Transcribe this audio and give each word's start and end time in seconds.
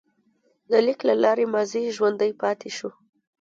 د 0.69 0.71
لیک 0.85 0.99
له 1.09 1.15
لارې 1.23 1.45
ماضي 1.53 1.83
ژوندی 1.95 2.31
پاتې 2.41 2.69
شو. 2.77 2.89